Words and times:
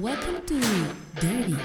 Welcome 0.00 0.42
to 0.46 0.60
Dirty. 1.20 1.56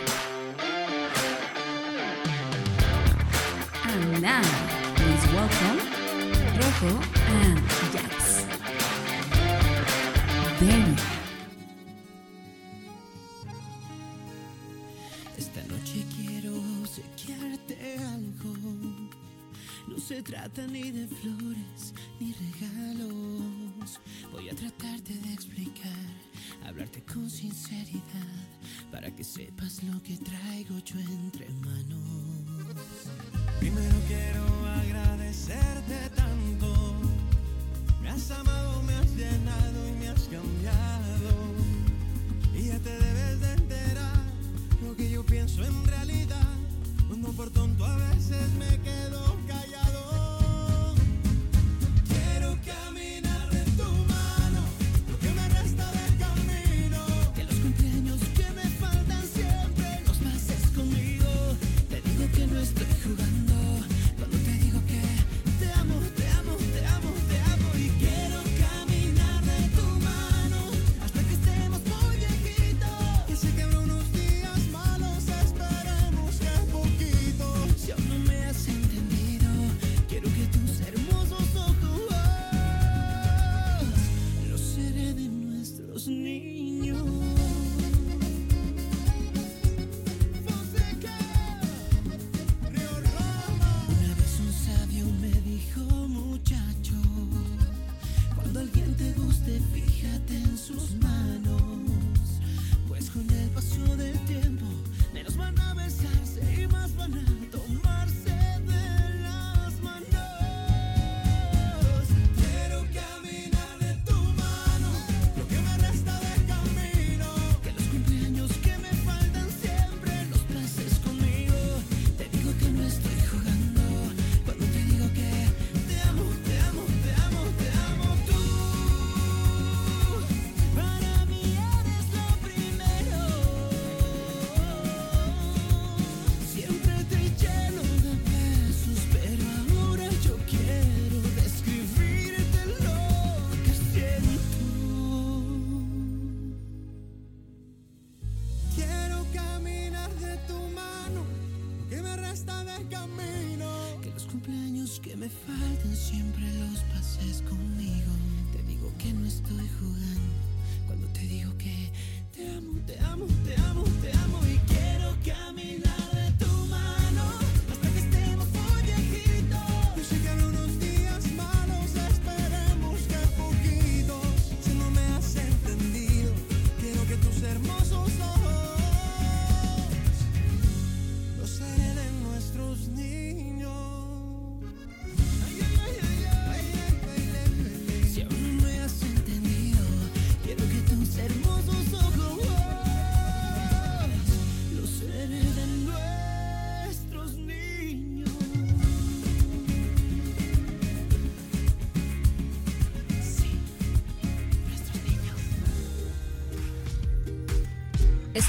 And 3.86 4.22
now, 4.24 4.42
please 4.96 5.26
welcome 5.34 5.80
Rocco 6.58 7.00
and 7.28 7.60
Jax. 7.94 8.46
Dirty. 10.60 10.96
Esta 15.38 15.62
noche 15.68 16.04
quiero 16.16 16.56
obsequiarte 16.82 17.78
algo. 18.00 18.56
No 19.88 20.00
se 20.00 20.24
trata 20.24 20.66
ni 20.66 20.92
de 20.92 21.08
flores 21.08 21.94
ni 22.20 22.34
regalos. 22.34 24.00
Voy 24.32 24.50
a 24.50 24.56
tratarte 24.56 25.14
de 25.14 25.34
explicar, 25.34 25.92
hablarte 26.66 27.04
con 27.04 27.30
sinceridad, 27.30 27.83
que 29.16 29.24
sepas 29.24 29.84
lo 29.84 30.02
que 30.02 30.18
traigo 30.18 30.78
yo 30.80 31.00
entre. 31.00 31.48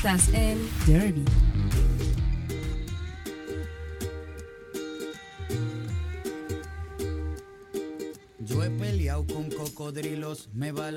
that's 0.04 0.28
in 0.34 0.68
Derby. 0.84 1.24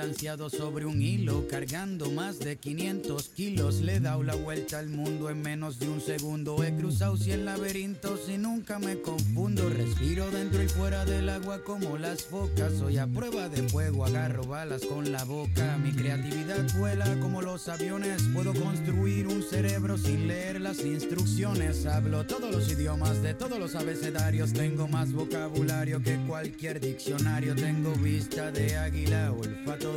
Balanceado 0.08 0.50
sobre 0.50 0.86
un 0.86 1.02
hilo, 1.02 1.46
cargando 1.50 2.10
más 2.10 2.40
de 2.40 2.56
500 2.56 3.28
kilos. 3.28 3.82
Le 3.82 3.96
he 3.96 4.00
dado 4.00 4.24
la 4.24 4.36
vuelta 4.36 4.80
al 4.80 4.88
mundo 4.88 5.30
en 5.30 5.42
menos 5.42 5.80
de 5.80 5.90
un 5.90 6.00
segundo. 6.00 6.64
He 6.64 6.74
cruzado 6.78 7.18
100 7.18 7.44
laberintos 7.44 8.30
y 8.30 8.38
nunca 8.38 8.80
me 8.80 9.02
confundo. 9.02 9.70
Respiro 9.70 10.32
dentro 10.32 10.64
y 10.64 10.70
fuera 10.70 11.04
del 11.04 11.28
agua 11.28 11.62
como 11.66 11.98
las 11.98 12.24
focas. 12.24 12.72
Soy 12.80 12.98
a 13.00 13.06
prueba 13.06 13.50
de 13.50 13.68
fuego, 13.68 14.06
agarro 14.06 14.46
balas 14.46 14.86
con 14.86 15.12
la 15.12 15.26
boca. 15.26 15.78
Mi 15.78 15.92
creatividad 15.92 16.66
vuela 16.78 17.20
como 17.20 17.42
los 17.42 17.68
aviones. 17.68 18.24
Puedo 18.34 18.54
construir 18.54 19.28
un 19.28 19.44
cerebro 19.44 19.98
sin 19.98 20.30
leer 20.30 20.62
las 20.62 20.86
instrucciones. 20.86 21.86
Hablo 21.86 22.26
todos 22.26 22.50
los 22.50 22.72
idiomas 22.72 23.22
de 23.22 23.34
todos 23.34 23.60
los 23.60 23.76
abecedarios. 23.76 24.54
Tengo 24.54 24.88
más 24.88 25.12
vocabulario 25.12 26.02
que 26.02 26.16
cualquier 26.26 26.80
diccionario. 26.80 27.56
Tengo 27.56 27.92
vista 27.96 28.52
de 28.52 28.78
águila, 28.78 29.34
olfato 29.34 29.97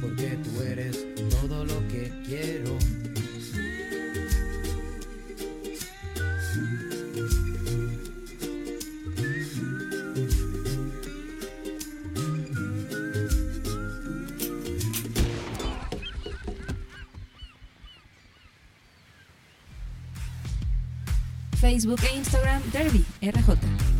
porque 0.00 0.38
tú 0.42 0.62
eres 0.62 0.98
todo 1.30 1.64
lo 1.64 1.88
que 1.88 2.12
quiero. 2.26 2.78
Facebook 21.60 22.00
e 22.10 22.16
Instagram 22.16 22.62
Derby 22.72 23.04
RJ. 23.20 23.99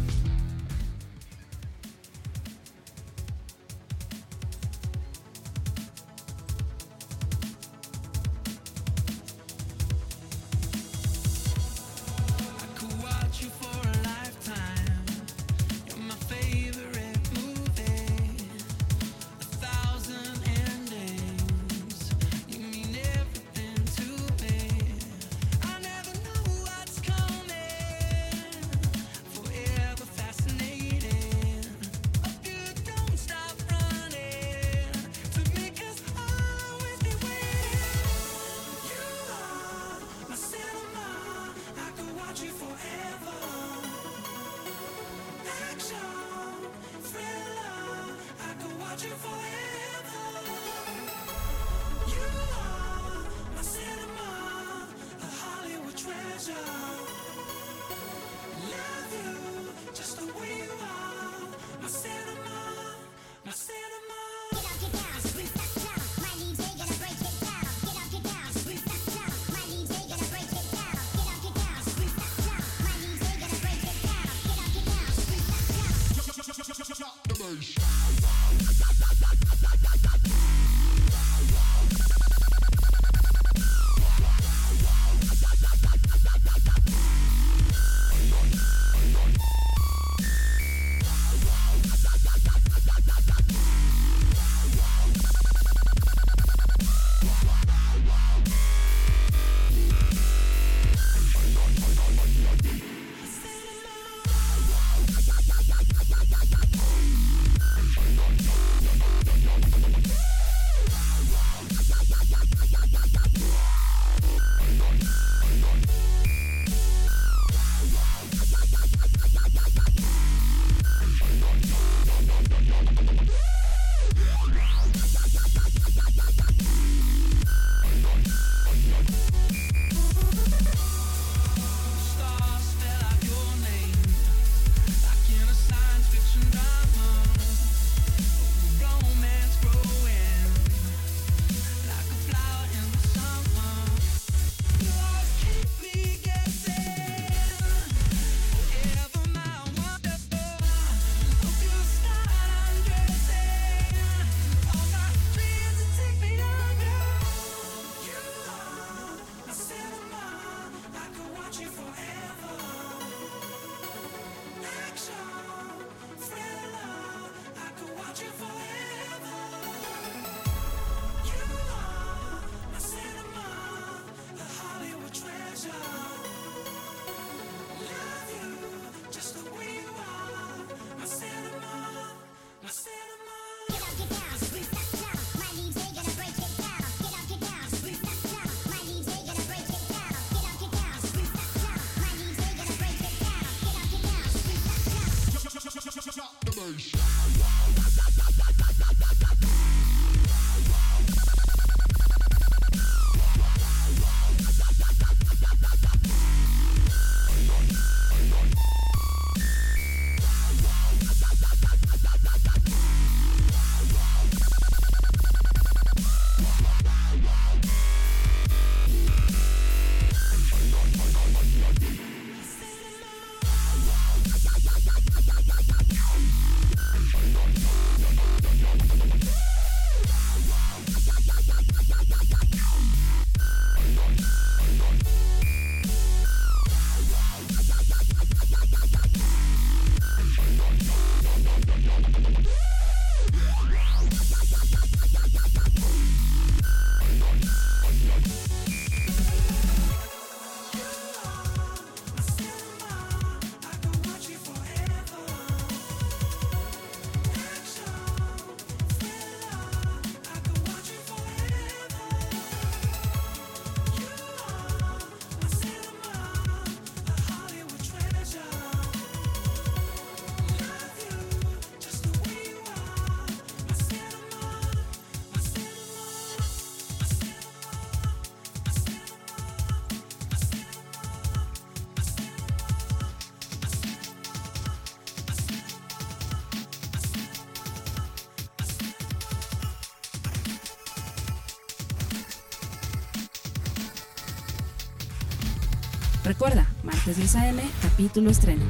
Recuerda, 296.31 296.65
martes 296.85 297.17
10 297.17 297.35
am, 297.35 297.57
capítulo 297.83 298.31
estreno. 298.31 298.63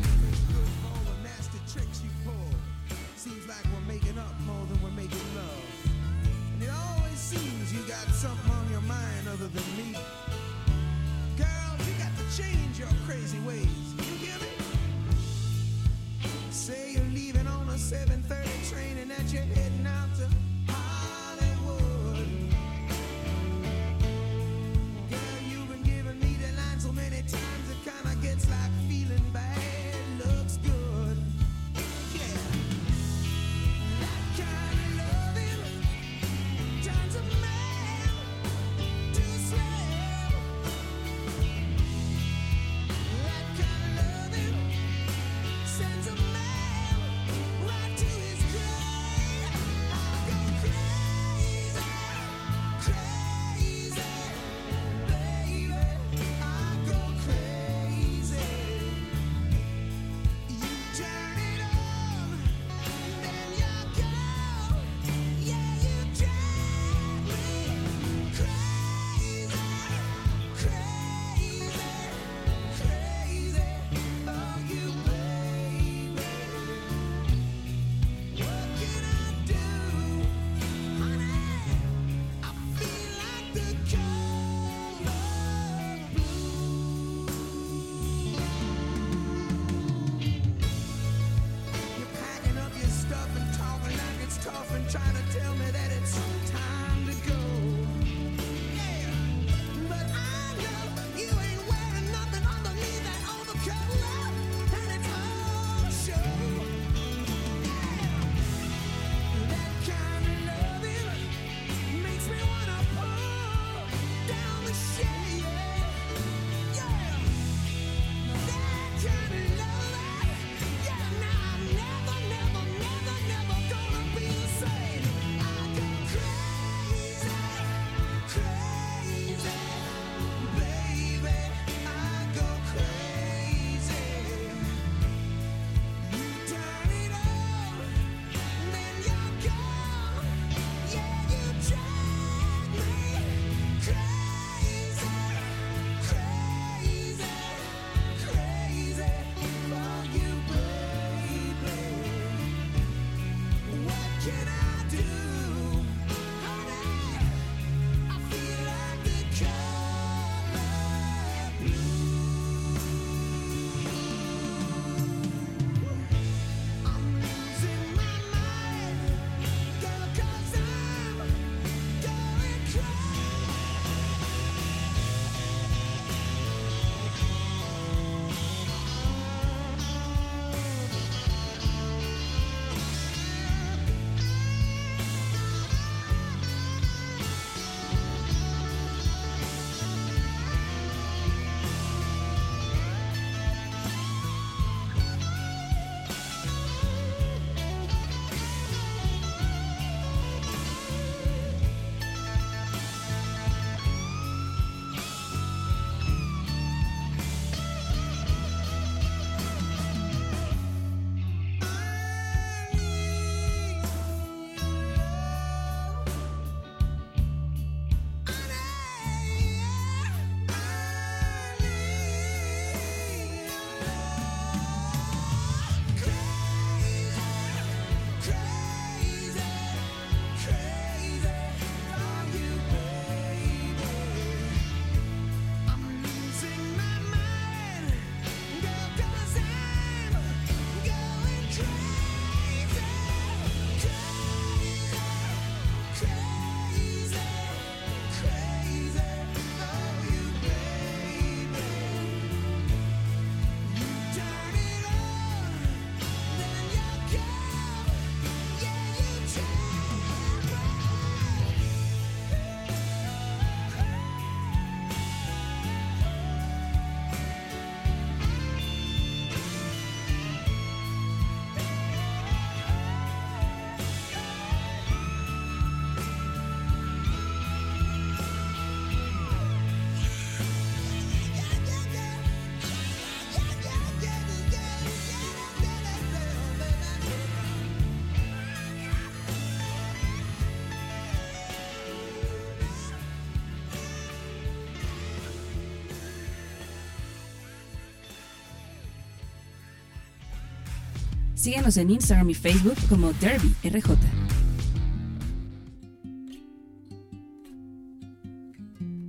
Síguenos 301.40 301.78
en 301.78 301.90
Instagram 301.90 302.28
y 302.28 302.34
Facebook 302.34 302.76
como 302.86 303.14
Derby 303.14 303.54
RJ. 303.64 303.96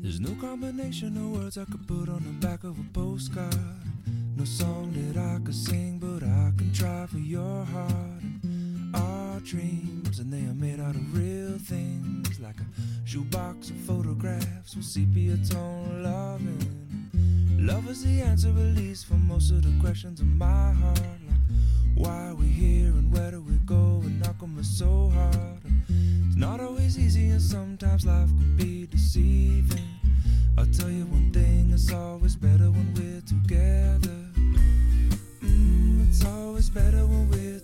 There's 0.02 0.22
no 0.22 0.34
combination 0.40 1.18
of 1.18 1.38
words 1.38 1.58
I 1.58 1.66
could 1.66 1.86
put 1.86 2.08
on 2.08 2.24
the 2.24 2.48
back 2.48 2.64
of 2.64 2.80
a 2.80 2.84
postcard. 2.94 3.54
No 4.38 4.46
song 4.46 4.94
that 4.94 5.20
I 5.20 5.44
could 5.44 5.54
sing, 5.54 6.00
but 6.00 6.24
I 6.24 6.54
can 6.58 6.72
try 6.72 7.06
for 7.06 7.20
your 7.20 7.66
heart. 7.66 8.24
Our 8.94 9.42
dreams, 9.42 10.20
and 10.20 10.32
they 10.32 10.46
are 10.50 10.56
made 10.56 10.80
out 10.80 10.96
of 10.96 11.14
real 11.14 11.58
things, 11.60 12.40
like 12.40 12.62
a 12.62 12.66
shoebox 13.06 13.72
of 13.72 13.76
photographs 13.76 14.74
with 14.74 14.86
sepia 14.86 15.36
tone 15.50 16.02
loving. 16.02 17.10
Love 17.60 17.90
is 17.90 18.06
the 18.06 18.22
answer, 18.22 18.48
at 18.48 18.78
least, 18.78 19.08
for 19.08 19.16
most 19.16 19.52
of 19.52 19.64
the 19.64 19.82
questions 19.82 20.22
in 20.22 20.38
my 20.38 20.72
heart. 20.72 21.21
Why 22.02 22.34
we 22.34 22.48
here 22.48 22.88
and 22.88 23.14
where 23.14 23.30
do 23.30 23.42
we 23.42 23.58
go? 23.64 24.02
And 24.04 24.26
how 24.26 24.34
come 24.34 24.56
it's 24.58 24.76
so 24.76 25.12
hard? 25.14 25.62
It's 26.26 26.36
not 26.36 26.60
always 26.60 26.98
easy, 26.98 27.30
and 27.30 27.40
sometimes 27.40 28.08
life 28.08 28.28
can 28.28 28.58
be 28.58 28.88
deceiving. 28.88 29.88
I'll 30.58 30.66
tell 30.66 30.90
you 30.90 31.06
one 31.06 31.32
thing, 31.32 31.70
it's 31.72 31.94
always 31.94 32.36
better 32.36 32.72
when 32.72 32.92
we're 32.96 33.22
together. 33.22 34.20
Mm, 35.44 36.10
it's 36.10 36.26
always 36.26 36.72
better 36.72 37.06
when 37.06 37.30
we're 37.30 37.60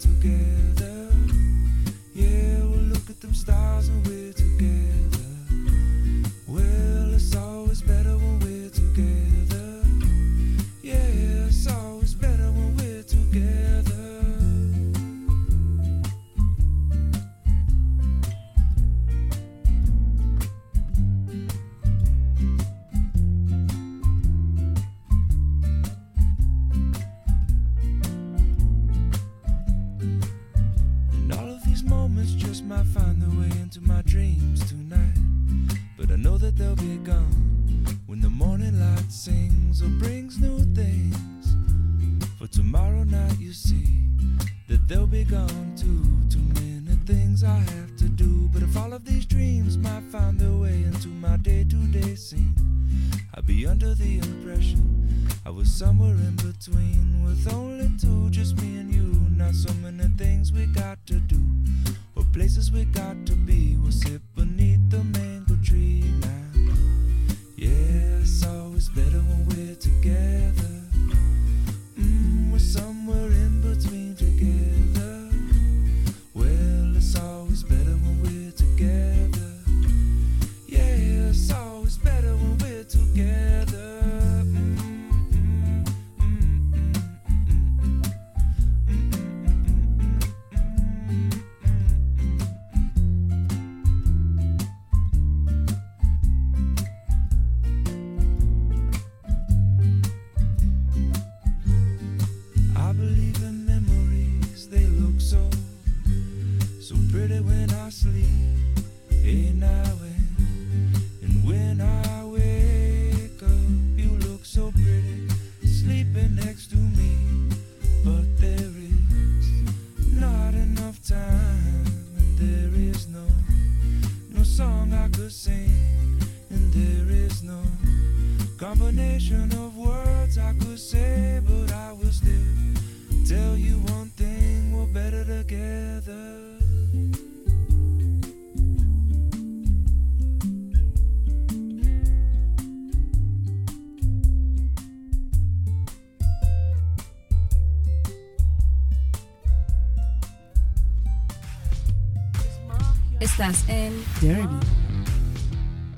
Derby. 153.47 154.59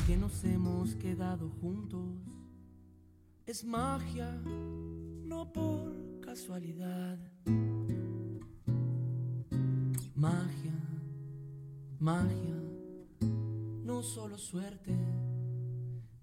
que 0.06 0.16
nos 0.16 0.44
hemos 0.44 0.94
quedado 0.94 1.50
juntos. 1.60 2.08
Es 3.48 3.64
magia, 3.64 4.40
no 5.26 5.52
por 5.52 6.20
casualidad. 6.22 7.18
Magia, 10.14 10.80
magia, 11.98 12.62
no 13.84 14.04
solo 14.04 14.38
suerte, 14.38 14.96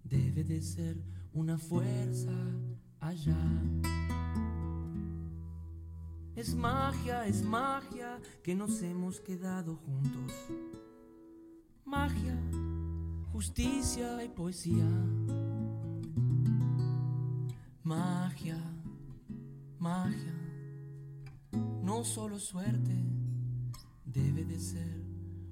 debe 0.05 0.45
de 0.45 0.63
ser 0.63 0.97
una 1.33 1.59
fuerza 1.59 2.31
allá. 3.01 3.43
Es 6.37 6.55
magia, 6.55 7.27
es 7.27 7.43
magia 7.43 8.21
que 8.45 8.55
nos 8.55 8.81
hemos 8.83 9.19
quedado 9.19 9.75
juntos. 9.75 10.33
Magia, 11.87 12.37
justicia 13.33 14.25
y 14.25 14.29
poesía. 14.29 14.89
Magia, 17.85 18.61
magia, 19.79 20.35
no 21.85 22.03
solo 22.03 22.41
suerte, 22.41 22.93
debe 24.05 24.45
de 24.45 24.59
ser 24.59 25.01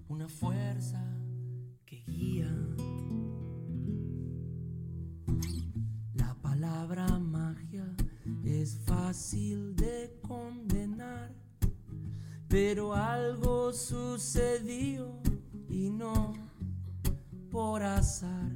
una 0.08 0.28
fuerza 0.28 1.00
que 1.86 2.02
guía. 2.04 2.52
La 6.14 6.34
palabra 6.42 7.16
magia 7.20 7.86
es 8.42 8.76
fácil 8.84 9.76
de 9.76 10.18
condenar, 10.20 11.32
pero 12.48 12.92
algo 12.92 13.72
sucedió 13.72 15.23
y 15.74 15.90
no 15.90 16.32
por 17.50 17.82
azar 17.82 18.52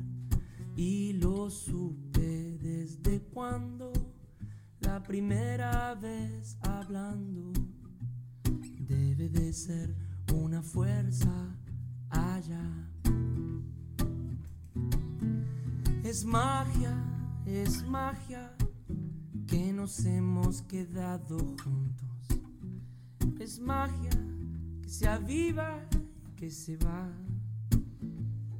y 0.76 1.14
lo 1.14 1.50
supe 1.50 2.56
desde 2.62 3.20
cuando 3.34 3.92
la 4.78 5.02
primera 5.02 5.96
vez 5.96 6.56
hablando 6.62 7.52
debe 8.78 9.28
de 9.30 9.52
ser 9.52 9.96
una 10.32 10.62
fuerza 10.62 11.32
allá. 12.08 12.62
Es 16.04 16.24
magia, 16.24 16.96
es 17.44 17.82
magia 17.84 18.54
que 19.48 19.72
nos 19.72 20.04
hemos 20.04 20.62
quedado 20.62 21.36
juntos. 21.64 22.28
Es 23.40 23.58
magia 23.58 24.10
que 24.80 24.88
se 24.88 25.08
aviva 25.08 25.80
que 26.38 26.50
se 26.50 26.76
va. 26.76 27.10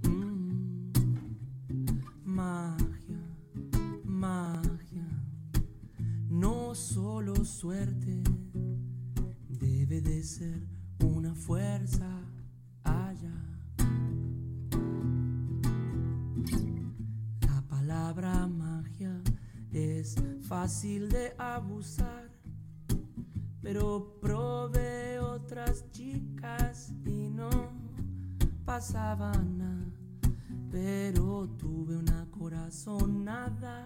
Mm. 0.03 0.91
Magia, 2.25 3.23
magia, 4.05 5.07
no 6.29 6.75
solo 6.75 7.45
suerte, 7.45 8.21
debe 9.49 10.01
de 10.01 10.25
ser 10.25 10.67
una 11.05 11.33
fuerza 11.37 12.09
allá. 12.83 13.39
La 17.47 17.63
palabra 17.69 18.49
magia 18.49 19.23
es 19.71 20.17
fácil 20.49 21.09
de 21.11 21.33
abusar, 21.39 22.28
pero 23.69 24.19
probé 24.19 25.21
otras 25.21 25.85
chicas 25.93 26.91
y 27.05 27.29
no 27.29 27.51
pasaba 28.65 29.31
nada. 29.33 29.93
Pero 30.71 31.47
tuve 31.59 31.95
una 31.95 32.27
corazonada 32.31 33.85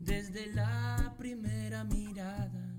desde 0.00 0.50
la 0.54 1.14
primera 1.18 1.84
mirada. 1.84 2.74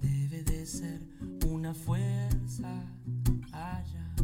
Debe 0.00 0.44
de 0.44 0.64
ser 0.64 1.00
una 1.48 1.74
fuerza 1.74 2.70
allá. 3.50 4.14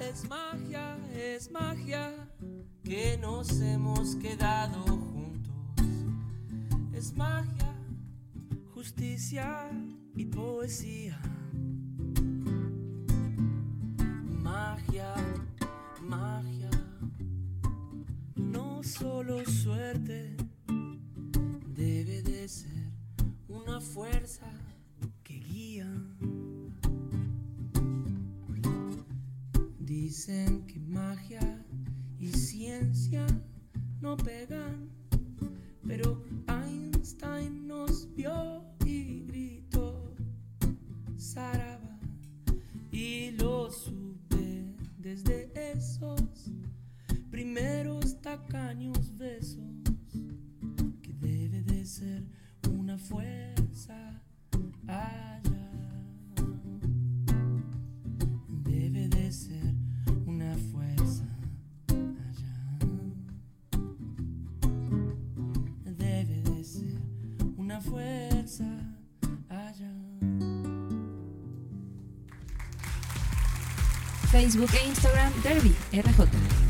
Es 0.00 0.28
magia, 0.28 0.98
es 1.14 1.52
magia 1.52 2.28
que 2.82 3.16
nos 3.18 3.60
hemos 3.60 4.16
quedado. 4.16 5.11
Magia, 7.10 7.74
justicia 8.72 9.68
y 10.14 10.24
poesía. 10.24 11.20
Magia, 14.40 15.12
magia, 16.00 16.70
no 18.36 18.84
solo 18.84 19.44
suerte, 19.44 20.36
debe 21.74 22.22
de 22.22 22.48
ser 22.48 22.92
una 23.48 23.80
fuerza 23.80 24.46
que 25.24 25.40
guía. 25.40 25.92
Dicen 29.80 30.64
que 30.66 30.78
magia 30.78 31.66
y 32.20 32.28
ciencia 32.28 33.26
no 34.00 34.16
pegan, 34.16 34.88
pero 35.84 36.22
Einstein 37.12 37.66
nos 37.66 38.08
vio 38.14 38.64
y 38.86 39.24
gritó 39.26 40.14
Saraba 41.16 41.98
y 42.90 43.32
lo 43.32 43.70
supe 43.70 44.74
desde 44.96 45.50
esos 45.72 46.50
primeros 47.30 48.18
tacaños 48.22 49.14
besos 49.18 49.60
que 51.02 51.12
debe 51.20 51.62
de 51.62 51.84
ser 51.84 52.22
una 52.70 52.96
fuerza 52.96 54.22
fuerza 67.92 68.64
allá. 69.50 69.92
Facebook 74.30 74.74
e 74.74 74.88
Instagram 74.88 75.30
Derby 75.42 75.76
RJ. 75.92 76.61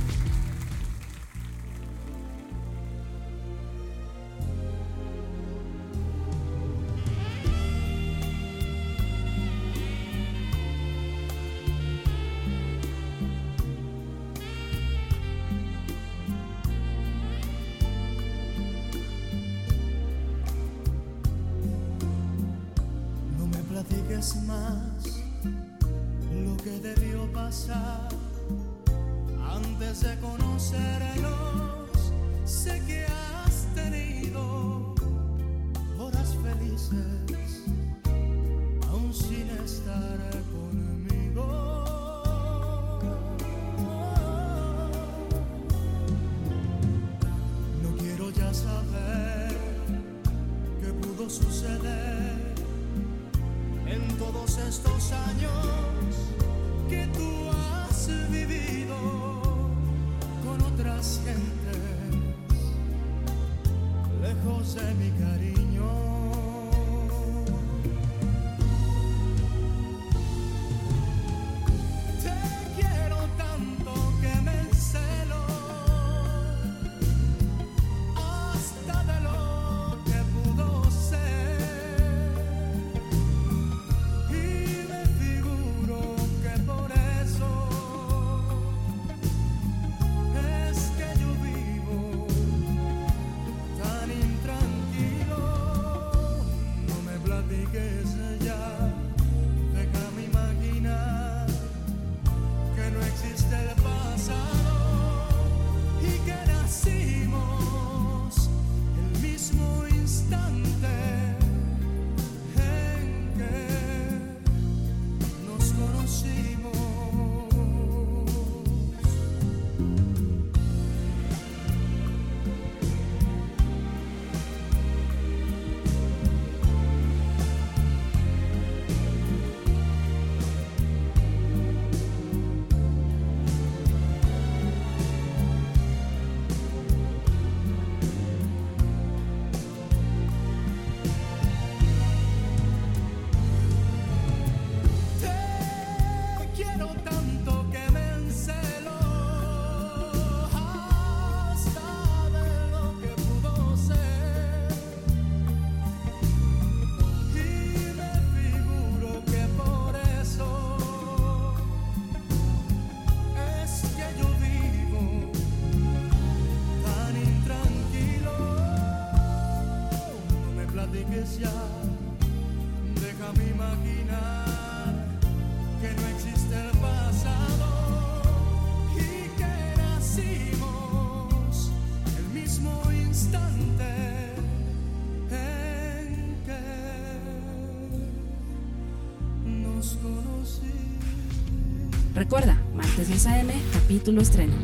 Capítulo 193.73 194.21
estreno. 194.21 194.55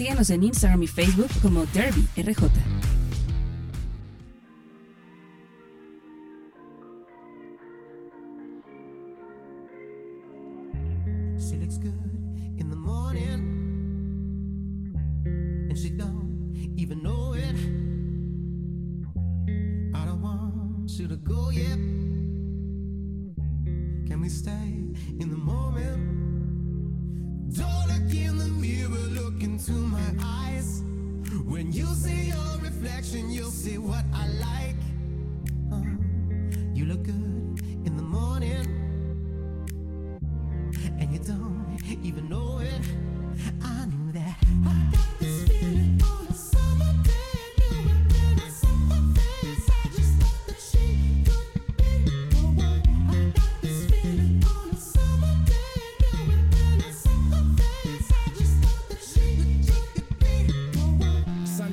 Síguenos 0.00 0.30
en 0.30 0.44
Instagram 0.44 0.82
y 0.82 0.86
Facebook 0.86 1.28
como 1.42 1.66
Derby 1.74 2.08
RJ. 2.16 2.59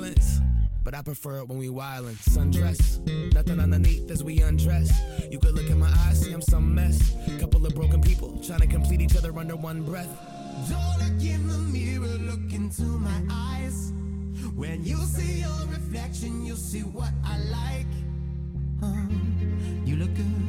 silence. 0.00 0.40
But 0.82 0.94
I 0.94 1.02
prefer 1.02 1.38
it 1.38 1.48
when 1.48 1.58
we 1.58 1.68
wildin'. 1.68 2.16
Sundress, 2.16 2.98
nothing 3.34 3.60
underneath 3.60 4.10
as 4.10 4.24
we 4.24 4.40
undress. 4.40 4.90
You 5.30 5.38
could 5.38 5.54
look 5.54 5.68
in 5.68 5.78
my 5.78 5.92
eyes, 6.06 6.22
see 6.22 6.32
I'm 6.32 6.40
some 6.40 6.74
mess. 6.74 7.14
Couple 7.38 7.66
of 7.66 7.74
broken 7.74 8.00
people 8.00 8.40
trying 8.42 8.60
to 8.60 8.66
complete 8.66 9.00
each 9.00 9.16
other 9.16 9.36
under 9.38 9.56
one 9.56 9.82
breath. 9.84 10.08
Don't 10.68 10.98
look 10.98 11.22
in 11.22 11.46
the 11.46 11.58
mirror, 11.58 12.18
look 12.30 12.52
into 12.52 12.82
my 12.82 13.20
eyes. 13.30 13.92
When 14.54 14.84
you 14.84 14.96
see 14.96 15.40
your 15.40 15.66
reflection, 15.68 16.46
you'll 16.46 16.56
see 16.56 16.80
what 16.80 17.12
I 17.24 17.38
like. 17.58 17.86
Uh, 18.82 18.96
you 19.84 19.96
look 19.96 20.14
good. 20.14 20.39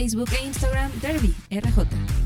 Facebook 0.00 0.32
e 0.32 0.46
Instagram 0.46 0.90
Derby 1.02 1.34
RJ. 1.50 2.19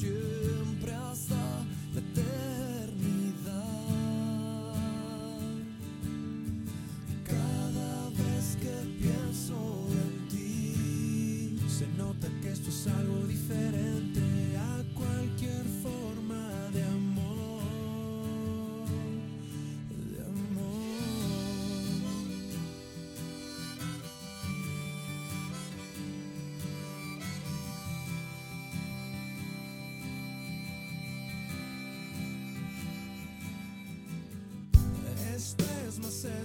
Monsieur 0.00 0.29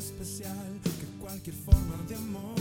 especial 0.06 0.56
que 0.84 1.06
cualquier 1.20 1.56
forma 1.56 1.98
de 2.08 2.16
amor. 2.16 2.55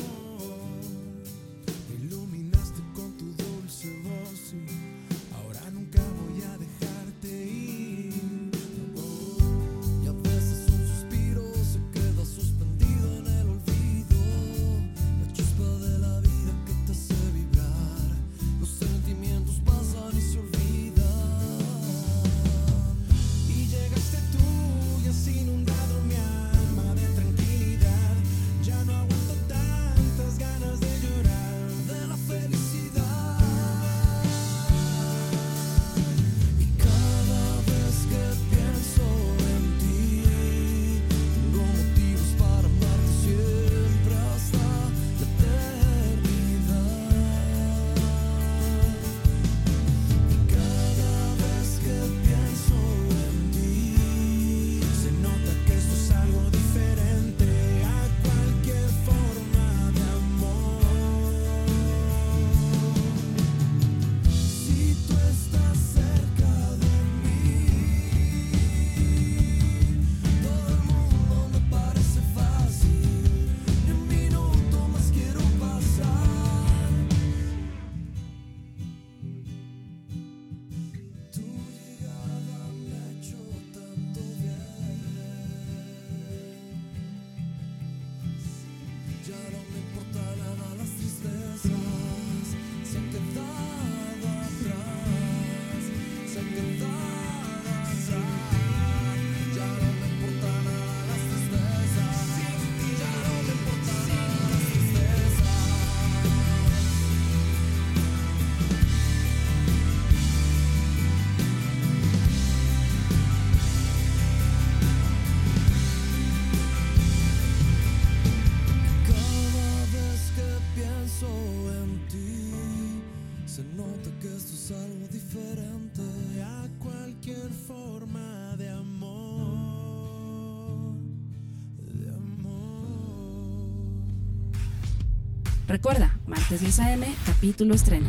Recuerda, 135.85 136.19
martes 136.27 136.63
10 136.63 136.79
a.m., 136.81 137.15
capítulo 137.27 137.75
estreno. 137.75 138.09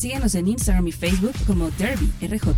Síguenos 0.00 0.34
en 0.34 0.48
Instagram 0.48 0.88
y 0.88 0.92
Facebook 0.92 1.34
como 1.46 1.70
Derby 1.72 2.10
RJ. 2.22 2.54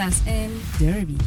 Estás 0.00 0.26
en 0.26 0.50
Derby. 0.78 1.18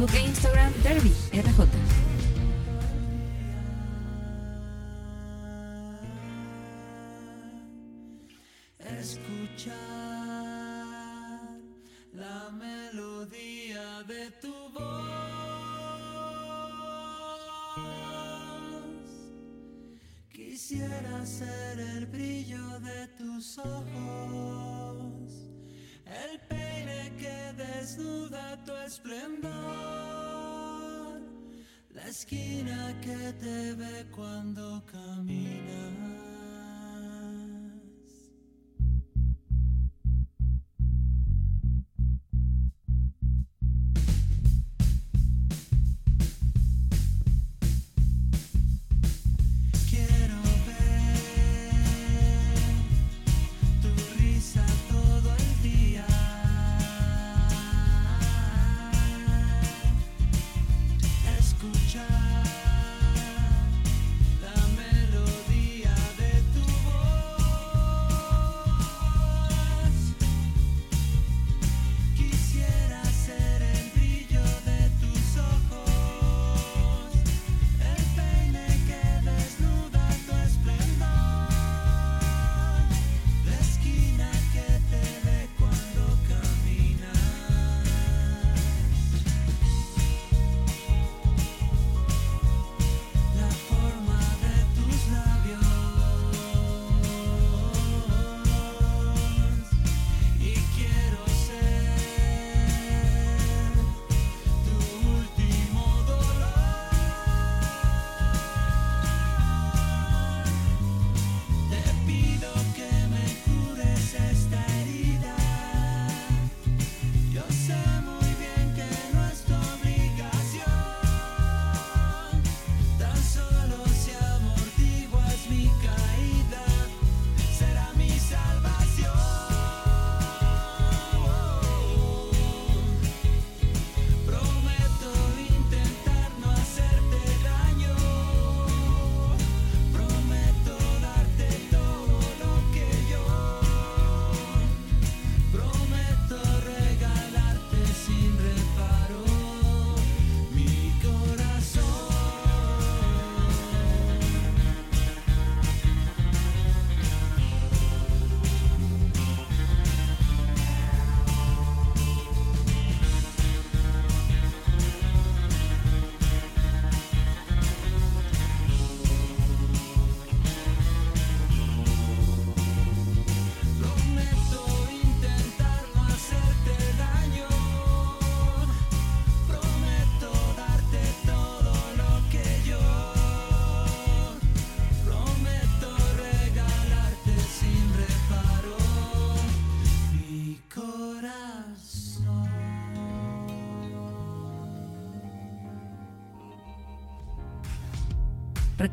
Facebook 0.00 0.14
e 0.14 0.30
Instagram 0.30 0.72
Derby. 0.82 1.19
esquina 32.20 32.94
que 33.00 33.32
te 33.40 33.72
ve 33.74 34.04
cuando 34.14 34.82
caminas. 34.84 35.99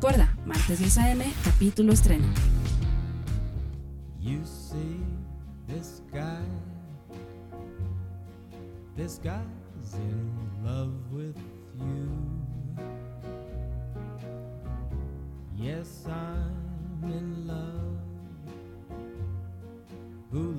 Recuerda, 0.00 0.32
martes 0.46 0.78
10 0.78 0.96
a.m., 1.06 1.22
capítulo 1.42 1.92
estreno. 1.92 2.28
You 4.20 4.38
see 4.44 5.02
this 5.66 6.02
guy. 6.12 6.46
This 8.94 9.18
guy's 9.18 9.94
in 9.94 10.38
love 10.64 10.92
with 11.10 11.36
you. 11.80 12.08
Yes, 15.56 16.06
I'm 16.06 17.02
in 17.02 17.48
love. 17.48 17.98
Who 20.30 20.52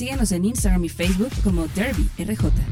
Síguenos 0.00 0.32
en 0.32 0.46
Instagram 0.46 0.82
y 0.82 0.88
Facebook 0.88 1.30
como 1.44 1.66
Derby 1.68 2.08
RJ. 2.16 2.69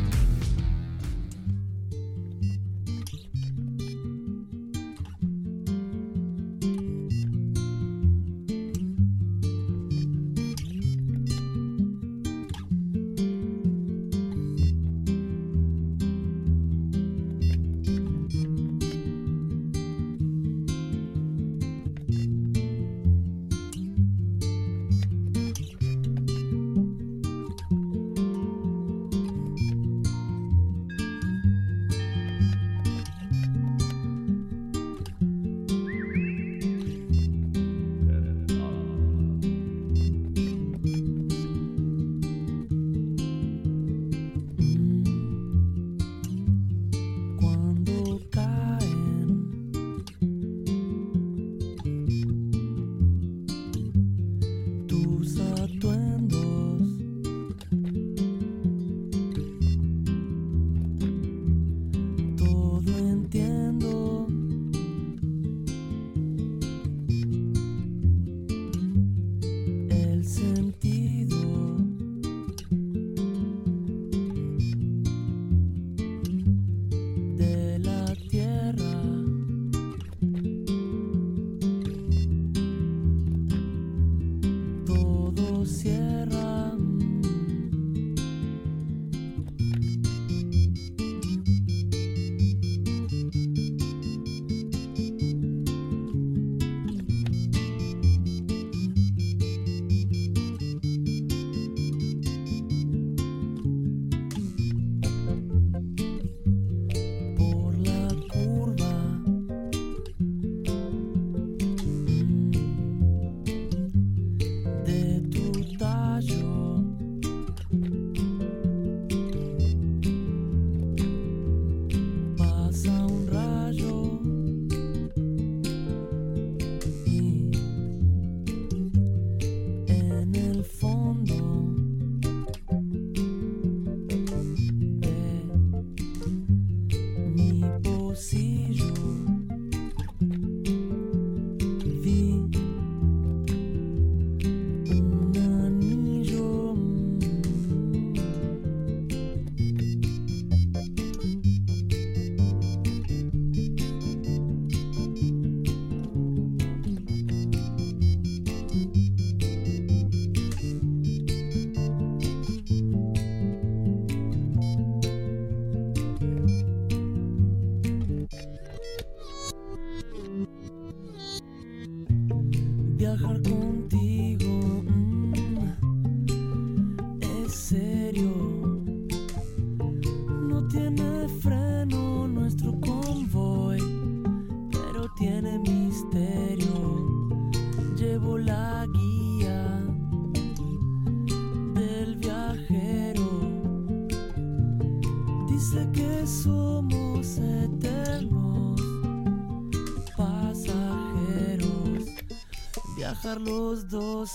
dejar 173.18 173.57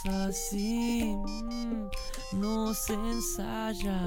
Así 0.05 1.15
no 2.33 2.73
se 2.73 2.93
ensaya. 2.93 4.01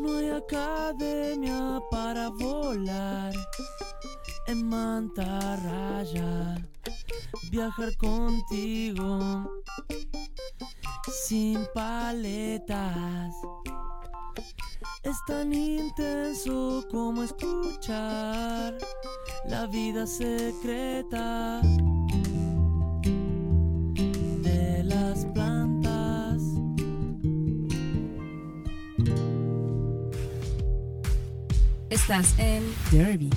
No 0.00 0.16
hay 0.18 0.30
academia 0.30 1.80
para 1.90 2.28
volar 2.30 3.32
en 4.46 4.68
mantarraya. 4.68 6.56
Viajar 7.50 7.96
contigo 7.98 9.48
sin 11.26 11.64
paletas. 11.74 13.34
Es 15.02 15.16
tan 15.26 15.52
intenso 15.52 16.84
como 16.90 17.22
escuchar 17.22 18.78
la 19.46 19.66
vida 19.66 20.06
secreta. 20.06 21.60
estás 32.04 32.38
en 32.38 32.62
Derby. 32.90 33.30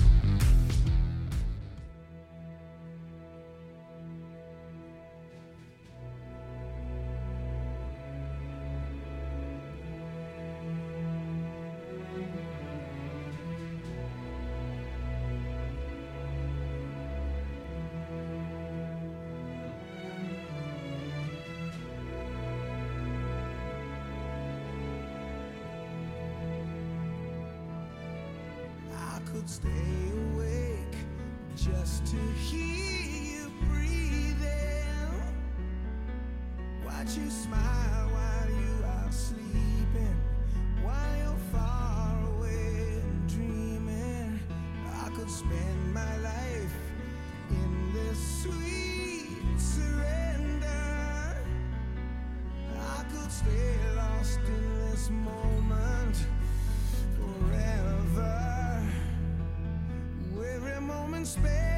space 61.28 61.77